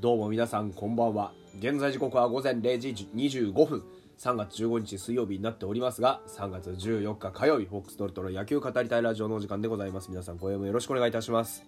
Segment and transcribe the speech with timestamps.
[0.00, 1.30] どうも皆さんこんばんは。
[1.58, 3.84] 現在時刻は午前0時25分。
[4.18, 10.10] 3月15日水曜日になっておりますが3月14日火曜日フォックストロットの野球語りたいラジオのお時間でございます。
[10.10, 11.62] 皆さん今夜もよろしくお願いいたします。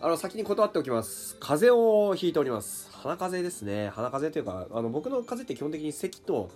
[0.00, 1.36] あの先に断っておきます。
[1.38, 2.90] 風邪をひいております。
[2.90, 3.90] 鼻風邪ですね。
[3.90, 6.50] 鼻風邪というかあの僕の風邪って基本的に咳と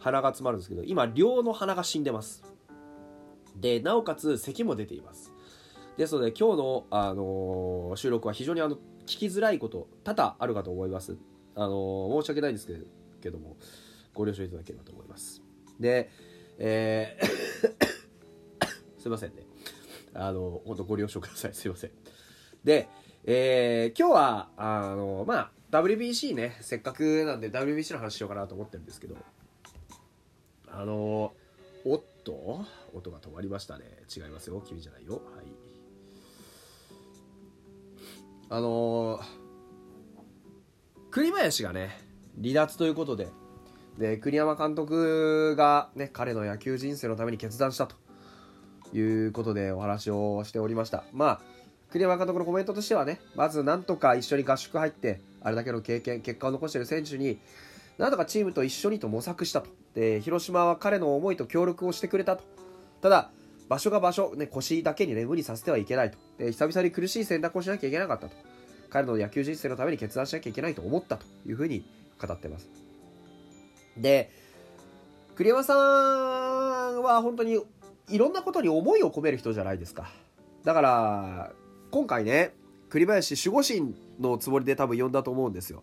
[0.00, 2.44] 鼻が詰まるんですけど今両の鼻が死んでます。
[3.58, 5.32] でなおかつ咳も出ています。
[5.96, 11.16] ですので今日の、あの収録は非常にあの聞きづらいこと多々あるかと思います、
[11.54, 12.74] あの申し訳ないんですけ
[13.22, 13.56] けども
[14.14, 15.42] ご了承いただければと思います。
[15.80, 16.10] で
[16.58, 17.26] えー
[19.00, 19.42] すいませんね。
[20.14, 21.54] あの本当ご了承ください。
[21.54, 21.90] すいません。
[22.64, 22.88] で、
[23.24, 26.58] えー今日はあのまあ WBC ね。
[26.60, 29.16] せっかくなんで WBC の話しようかなと思ってるんですけど。
[30.68, 31.32] あの
[31.84, 32.64] おっと？
[32.92, 33.84] 音が止まりましたね。
[34.14, 34.60] 違いますよ。
[34.66, 35.14] 君じゃないよ。
[35.14, 35.46] はい。
[38.48, 39.20] あの
[41.10, 41.98] 栗林がね
[42.40, 43.28] 離脱ということで
[43.98, 47.96] で栗山監督がね彼の野球人生のために決断したと
[48.92, 51.04] いうことでお話をしておりました。
[51.12, 51.40] まあ
[51.90, 57.38] 栗山監督のコメントとしてはねまずなんとか一緒に合宿入ってあれだけの経験結果を残している選手に
[57.98, 59.70] なんとかチームと一緒にと模索したと。
[59.94, 62.44] で広島は彼の思いと協力をしてくれたと。
[63.00, 63.30] ただ
[63.68, 66.18] 場所が場所、ね、腰だけにね無理させてはいけないと。
[66.38, 68.36] で久々に苦しい選択をしなきゃいけなかったと。
[68.88, 71.84] 彼の野球人生のために決断しなきゃいけないと思ったというふうに
[72.20, 72.68] 語ってます。
[73.96, 74.30] で
[75.34, 77.60] 栗山さんは本当に
[78.08, 80.10] いろんなことに思いを込める人じゃないですか。
[80.64, 81.52] だから
[81.90, 82.54] 今回ね
[82.88, 85.82] 栗林守護神のつもりで多分呼んだと思うんですよ。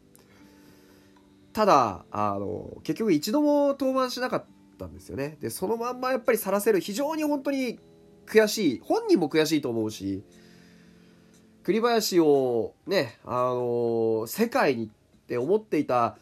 [1.52, 4.46] ただあの結局一度も登板しなかっ
[4.78, 5.38] たんですよね。
[5.40, 7.80] でそのまんまやっぱりさらせる非常に本当に
[8.26, 10.24] 悔しい本人も悔しいと思うし
[11.64, 14.90] 栗林をねあの世界にっ
[15.28, 16.18] て思っていた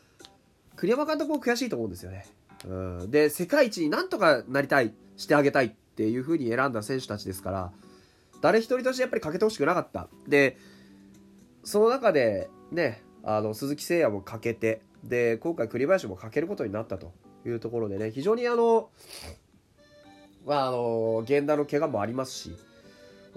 [0.75, 2.25] 栗山監督も悔しいと思うんですよね、
[2.65, 2.73] う
[3.03, 7.71] ん、で世界一になんとかなりたいしてあげたいっていう風に選んだ選手たちですから
[8.41, 10.07] 誰一人としてやっぱり欠けてほしくなかった。
[10.27, 10.57] で
[11.63, 17.13] その中でねあの鈴木誠也も欠けてで今回栗林も欠けることになったと。
[17.45, 18.89] いうところでね非常にあの
[20.45, 22.55] まああの源田の怪我もありますし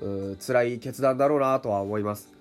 [0.01, 2.33] うん辛い決断だろうなとは思います。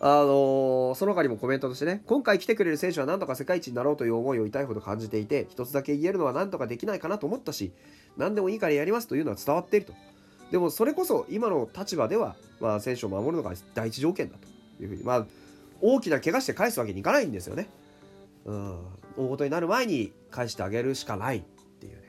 [0.00, 7.72] あのその他にもコメントとしてね今回来てくれる選手は何とか世界一になろうという思いを痛いほど感じていて一つだけ言えるのは何とかできないかなと思ったし
[8.16, 9.92] 何でもいいからやりますというのは伝わっていると。
[10.52, 15.02] でもそれこそ今の立場では、まあ、選手を守るのが第一条件だというふうに。
[15.02, 15.26] まあ
[15.80, 17.68] 大きな怪我して返すわけにいかないんですよね。
[18.44, 18.78] うん。
[19.18, 21.42] 大事になる前に返してあげるしかないっ
[21.80, 22.08] ていうね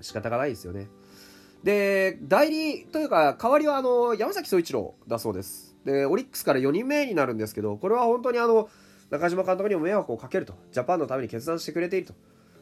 [0.00, 0.88] 仕方がないですよね
[1.64, 8.68] で代理というか代わりはあの山崎総一郎だそうですでオリックスから4人目になるんですけどこれは本当にあの
[9.10, 12.14] 中島監督にも迷惑をかけるとジャパンのために決断してくれていると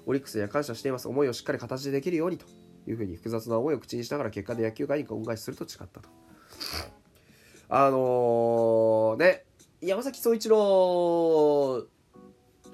[0.06, 2.46] オリックスには感謝しています思いをしっかり形でできるようにと
[2.86, 6.08] いうふうに複雑な思いを口にしながら結果で野球界に恩返しすると誓ったと
[7.68, 9.44] あのーね
[9.80, 11.86] 山崎総一郎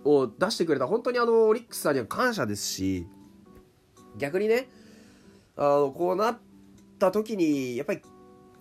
[0.05, 3.07] を出してくれた本当にあのオリックスさんには感謝ですし
[4.17, 4.69] 逆にね
[5.57, 6.39] あのこうなっ
[6.99, 8.03] た時にやっぱり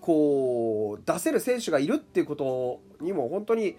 [0.00, 3.76] こう出せる選手がいるっていうことにも本当に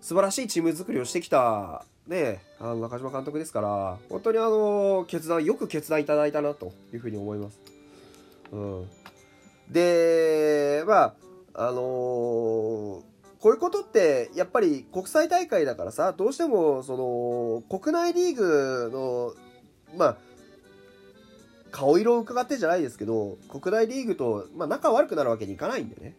[0.00, 7.60] 素晴らしいチーム作りをしてきた、ね、あの中島監督ですから本当にあの決断よく決断いただいたなというふうに思います。
[8.52, 8.90] うん、
[9.70, 11.14] でまあ
[11.54, 13.13] あのー
[13.44, 19.34] こういうことってやっぱり国際大会だからさどうしてもその国内リーグの
[19.98, 20.16] まあ
[21.70, 26.16] 顔色を伺ってじゃないですけど国内リーグと、まあ、仲悪くなるわけにいかないんでね。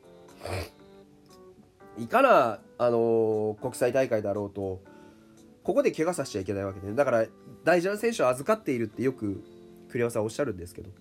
[1.98, 4.84] いかな、あの国際大会だろうと
[5.64, 7.26] ここで怪我させちゃいけないわけで、だから
[7.64, 9.44] 大事な選手を預かっているってよく
[9.90, 10.92] 栗山さんおっしゃるんですけど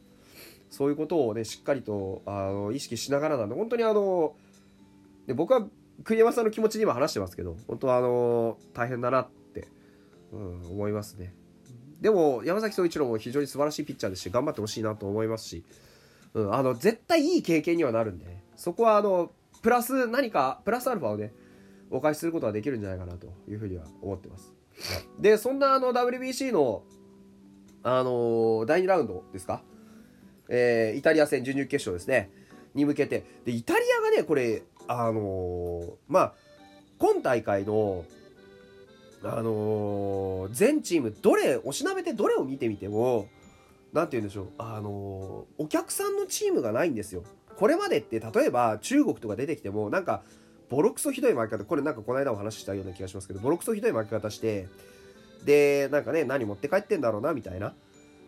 [0.71, 4.33] そういうことをねしっかりとあの意識しながらなんで本当にあの
[5.27, 5.67] で僕は
[6.05, 9.69] 栗山さんの気持ちに今話してますけど本当はあの大変だなって、
[10.33, 11.35] うん、思いますね。
[12.01, 15.65] でも山崎総一郎も非常に素晴らしいピッチャーですし頑張ってほしいなと思いますし、
[16.35, 21.33] うん、あの絶対いい経験にはなるんで、ね、そこはあのプラス何かプラスアルファをね
[21.91, 24.55] お返しすることはできるんじゃないかなというふうには思ってます。
[25.19, 26.83] でそんなあの WBC の
[27.83, 29.63] あの第2ラウンドですか、
[30.49, 32.31] えーイタリア戦準々決勝ですね。
[32.75, 33.25] に向けて。
[33.45, 36.35] でイタリアがねこれあのーまあ
[36.99, 38.05] 今大会の
[39.23, 43.29] あのー全チームどれおしなべてどれを見てみても
[43.93, 44.49] なんて言うんでしょう。
[44.59, 47.25] あのーお客さんのチームがないんですよ。
[47.57, 50.23] これまでって例えば中国とか出てきてもなんか
[50.69, 54.67] ボロクソひどい負け方これなんかこの間お話ししたような気がしますけどボロクソひどい負け方して
[55.45, 57.75] でなんかね何持って帰ってんだろうなみたいな。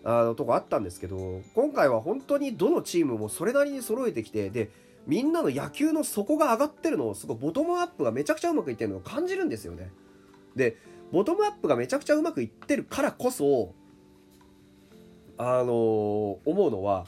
[0.08, 4.70] あのとこあったんですけど今回は本当にどのチームもそれなりに揃えてきてで
[5.06, 9.90] みんなの野球の底が上がってるのをすごいボトムアップがめちゃくちゃうまくいってるのを感じるんですよね。
[10.56, 10.76] で
[11.12, 13.72] ボトムアップがめちゃくちゃうまくいってるからこそ
[15.38, 17.06] あのー、思うのは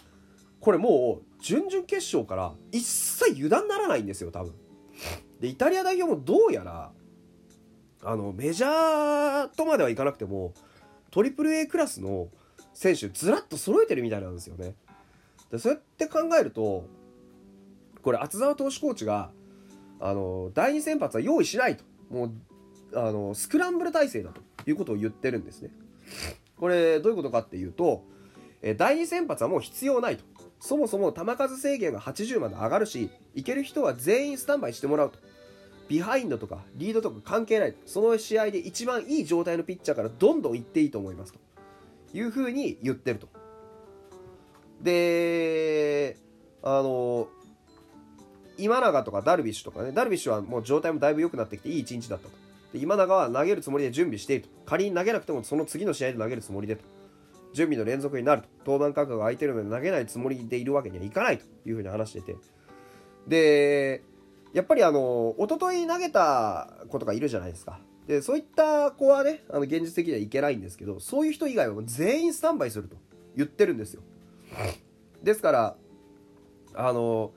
[0.60, 4.54] これもう準々決勝から一切油断ならないんですよ多分。
[5.40, 6.92] でイタリア代表もどうやら
[8.02, 10.52] あのメジャーとまではいかなくても
[11.10, 12.28] トリプル a クラスの
[12.74, 14.74] 選手ずらっと揃えてるみたいなんですよね。
[15.50, 16.84] でそうやって考えると
[18.02, 19.30] これ厚澤投手コーチが
[20.00, 21.84] あの第2先発は用意しないと。
[22.10, 22.32] もう
[22.94, 24.40] あのスクランブル体制だと。
[24.70, 25.70] いうことを言ってるんですね。
[26.56, 28.04] これどういうことかっていうと
[28.76, 30.24] 第2先発はもう必要ないと。
[30.60, 35.18] そもそも球数制限が80まで上がるしいける人は全員スタンバイしてもらうと。
[35.88, 37.74] ビハインドとかリードとか関係ない。
[37.86, 41.38] その試合で一番いい状態のピッチャーからどんどんいっていいと思いますと。
[42.12, 43.28] いうふうに言ってると。
[44.82, 46.16] で
[46.62, 47.28] あの
[48.58, 52.34] 今永とかダルビッシュとかねダルビッシュはもう状態もだいぶ良くなってきていい一日だったと。
[52.72, 54.48] で今永は投げるつもりで準備していると。
[54.66, 56.84] 仮に投げなくてもその次の試合で投げるつもりでと。
[57.54, 58.48] 準備の連続になると。
[58.66, 62.36] 登板間隔が空いてるので投げないつもりでいるわけにはいかないというふうに話してて。
[63.26, 64.02] で
[64.52, 67.78] やっぱりあの一昨日投げた子とかいるじゃないですか。
[68.06, 72.96] でそういった子はねあの現実的にはいけないんですけどそういう人以外は全員スタンバイすると
[73.36, 74.02] 言ってるんですよ。
[75.22, 75.76] ですから
[76.74, 77.32] あの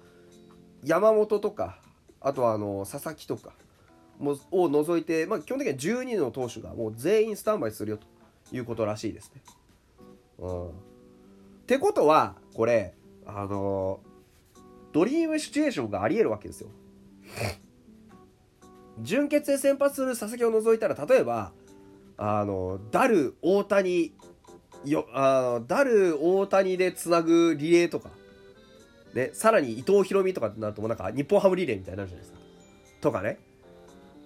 [0.84, 1.78] 山本とか
[2.20, 3.54] あとはあの佐々木とか
[4.20, 8.06] もを除いて、まあ、基本的には12の投手がもう全員スタンバイするよと
[8.56, 9.42] いうことらしいですね。
[10.40, 10.72] うん、っ
[11.66, 12.94] てことはこれ
[13.26, 14.00] あの
[14.92, 16.70] ドリームシチュエーションがありえるわけですよ。
[19.00, 21.54] 準決で先発する佐々木を除いたら例えば
[22.18, 24.14] あのダル大谷
[24.86, 28.10] よあのダル大谷でつなぐリレーとか
[29.14, 32.40] ね、さらに伊藤博美とかってなるともうなんか日本ハムリレーみたいになるじゃないですか。
[33.02, 33.40] とかね。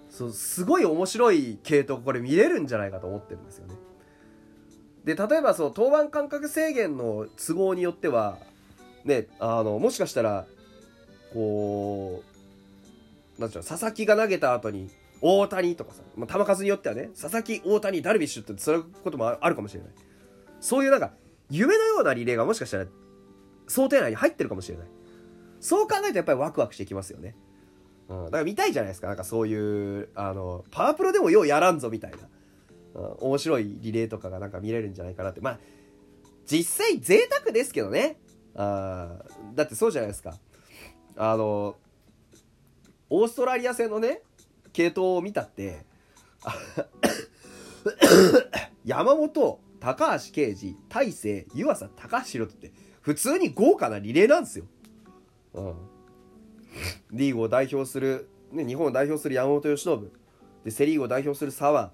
[0.10, 3.76] そう、すごい面白い系統これ見れるんじゃないかと思ってるんですよね。
[5.04, 8.38] で、例えばそう、登板間隔制限の都合によっては、
[9.04, 10.46] ね、あの、もしかしたら、
[11.34, 12.24] こ
[13.38, 14.90] う、なんちゅうの、佐々木が投げた後に、
[15.22, 19.90] 大谷とかさ、まあ、球数によってはね、佐々木、大谷、ダルビッシュってそういうこともあるかもしれない。
[20.60, 21.12] そういうなんか、
[21.50, 22.86] 夢のようなリレーがもしかしたら
[23.68, 24.88] 想定内に入ってるかもしれない。
[25.60, 27.36] そう考えるとやっぱりワクワクしてきますよね、
[28.08, 29.08] うん、だから見たいじゃないですか。
[29.08, 32.18] なんかそういうあのパワープロでもようやらんぞみたいな、
[33.02, 35.42] うん、面白いリレーとかがなんか見れるんじゃないかなって。
[35.42, 35.60] まあ
[36.46, 38.18] 実際贅沢ですけどね。
[38.56, 39.24] あ
[39.56, 40.38] だってそうじゃないですか。
[41.18, 41.76] あの
[43.10, 44.22] オーストラリア戦のね
[44.74, 45.86] 系統を見たって
[48.86, 52.72] 山本高橋奎二大勢湯浅高橋宏って
[53.06, 54.66] 普通に豪華なリレーなんですよ。
[55.54, 55.76] うん。
[57.12, 60.12] リーグを代表する、ね、日本を代表する山本由伸。
[60.64, 61.90] で、セ・リーグを代表する左腕。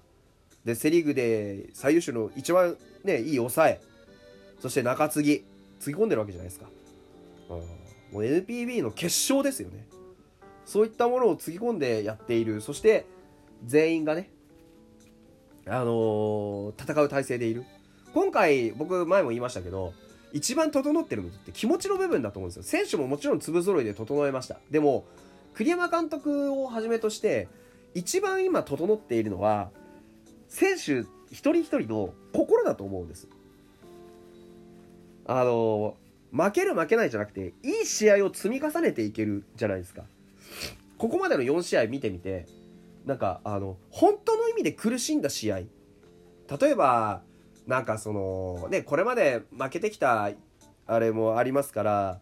[0.64, 3.80] で、セ・リーグで最優秀の一番ね、いい抑え。
[4.58, 5.44] そして中継ぎ。
[5.80, 6.66] つぎ込んでるわけじゃないですか。
[7.50, 7.56] うん。
[7.58, 7.64] も
[8.14, 9.86] う NPB の決勝ですよね。
[10.64, 12.62] そういったものをつぎ込んでやっている。
[12.62, 13.04] そして、
[13.66, 14.30] 全員がね、
[15.66, 17.64] あのー、戦う体制でいる。
[18.14, 19.92] 今回、僕前も言いましたけど、
[20.32, 22.62] 一番整ってるのって気持ちの部分だと思うんですよ。
[22.62, 24.58] 選手ももちろん粒揃いで整えました。
[24.70, 25.04] でも、
[25.54, 27.48] 栗山監督をはじめとして、
[27.94, 29.70] 一番今整っているのは、
[30.48, 33.28] 選手一人一人の心だと思うんです。
[35.26, 35.96] あの、
[36.32, 40.04] 負ける負けないじゃなくて、いい試合を積み重ねていけるじゃないですか。
[40.98, 42.46] ここまでの4試合見てみて、
[43.06, 45.58] なんか、あの、本当の意味で苦しんだ試合。
[45.58, 45.68] 例
[46.70, 47.22] えば、
[47.66, 50.30] なんかそのねこれまで負けてきた
[50.86, 52.20] あれもありますから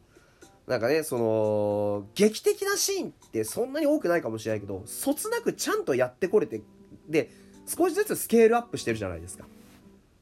[0.67, 6.63] なんかねその劇的なシーンってそんなに多くないかもしれないけどそつなくちゃんとやってこれて
[7.09, 7.31] で
[7.67, 9.45] 少しずつスケールアップしてるじゃないですか。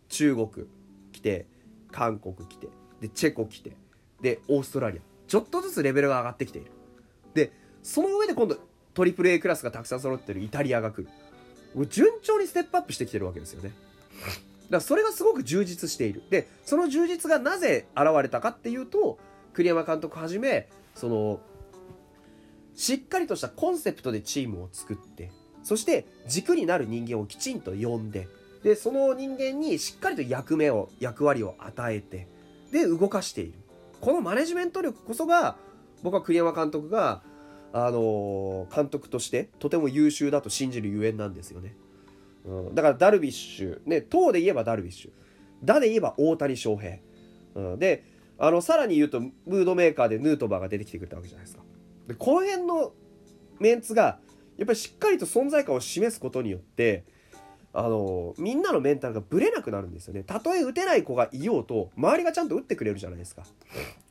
[0.08, 0.66] 中国
[1.12, 1.46] 来て
[1.90, 2.68] 韓国来て
[3.00, 3.72] でチェコ来て
[4.20, 5.02] でオーストラリア。
[5.26, 6.70] ちょっとずつレベルが上がってきている。
[7.34, 8.56] でその上で今度
[8.94, 11.06] トリプル a クラスがたくさん揃ってるイタリアが来
[11.76, 11.86] る。
[11.88, 13.72] 順調にステップアップしてきてるわけですよね。
[14.70, 16.22] からそれがすごく充実している。
[16.30, 19.18] で、その充実がなぜ現れたかっていうと、
[19.52, 21.40] 栗山監督はじめ、その、
[22.74, 25.32] しっかりとしたコンセプトでチームを作って、
[25.62, 28.28] そして軸になる人間をきちんと呼んで、
[28.62, 32.28] で、その人間にしっかりと役目を、役割を与えて、
[32.72, 33.54] で、動かしている。
[34.00, 35.56] このマネジメント力こそが、
[36.02, 37.22] 僕は栗山監督が、
[37.72, 41.76] あの、監督としてとても優秀だと信じるゆえんなんですよね。
[42.48, 45.10] うん、だからダルビッシュ、ね、党で言えばダルビッシュ、
[45.62, 46.96] 打で言えば大谷翔平。
[47.54, 48.04] うん、で、
[48.38, 51.62] あの、さらに言うと、ムードメーカーでヌートバーが出てきてくれたわけじゃないですか。
[52.06, 52.92] で、この辺の
[53.58, 54.20] メンツが、
[54.56, 57.04] やっぱりしっかりと存在感を示すことによって、
[57.74, 60.22] あのみんなのメンタルがぶれなくなるんですよね。
[60.22, 63.44] たとえ打てない子がいようと、周りがちゃんと打ってくれるじゃないですか。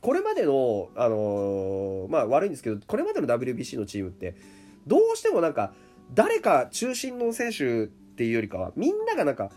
[0.00, 4.36] これまでの、あのまあ悪いんですけど、これまでの WBC のチームって、
[4.86, 5.74] どうしてもなんか、
[6.14, 9.52] 誰か中心の選手っていうよりかは、みんながなんか、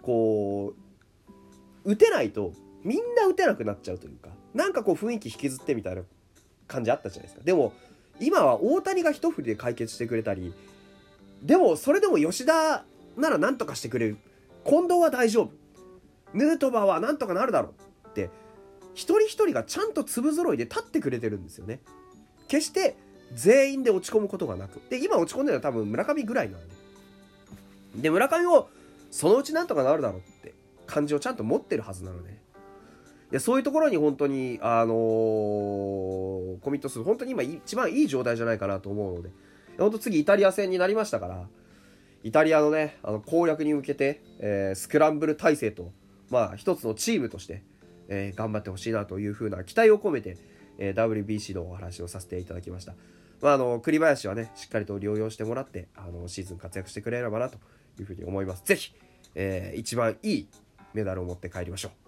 [0.00, 0.72] こ
[1.84, 6.02] う、打てないと、みんな打てなくなっちゃうというか、なんかこう雰囲気引きずってみたいな
[6.66, 7.44] 感じあったじゃないですか。
[7.44, 7.74] でも、
[8.18, 10.54] 今は大谷が一振りで解決してくれたり、
[11.42, 12.86] でも、それでも吉田
[13.18, 14.16] なら何とかしてくれる。
[14.64, 15.50] 近藤は大丈夫。
[16.32, 18.30] ヌートバーは何とかなるだろうって、
[18.94, 21.80] 一人一人がちゃんと粒揃いで立ってくれてるんですよね。
[22.48, 22.96] 決して
[23.34, 24.80] 全員で落ち込むことがなく。
[24.88, 26.75] で、今落ち込んでるのは多分村上ぐらいなんで。
[27.96, 28.68] で、村上を
[29.10, 30.54] そのうちなんとかなるだろうって
[30.86, 32.30] 感じをちゃんと持ってるはずなので。
[32.30, 32.34] い
[33.32, 39.30] や、そういうところに本当に、あのー、コミットする、本当に今一番いい状態じゃないかなと思うので、
[39.78, 41.48] 本当次イタリア戦になりましたから、
[42.22, 45.92] イタリアのね、あの攻略に向けて、えー、スクランブル体制と、
[46.30, 47.64] まあ、一つのチームとして、
[48.08, 50.36] えー、頑張ってほしいなというふうな期待を込めて、
[50.78, 52.94] え、WBC のお話をさせていただきました。
[53.40, 57.58] まあ、あの、栗林はね、しっかりと療養してもらって、あの、シーズン活躍してくれればなと
[58.02, 58.64] いうふうに思います。
[58.64, 58.92] ぜひ、
[59.34, 60.48] えー、一番いい
[60.94, 62.05] メダルを持って帰りましょう。